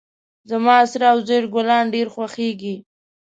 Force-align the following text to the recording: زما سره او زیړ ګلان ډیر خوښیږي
زما 0.49 0.77
سره 0.91 1.05
او 1.13 1.17
زیړ 1.27 1.43
ګلان 1.55 1.85
ډیر 1.95 2.07
خوښیږي 2.13 2.75